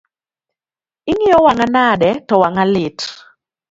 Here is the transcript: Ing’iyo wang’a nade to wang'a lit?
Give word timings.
Ing’iyo 1.09 1.37
wang’a 1.45 1.67
nade 1.75 2.09
to 2.27 2.35
wang'a 2.41 2.63
lit? 2.73 2.99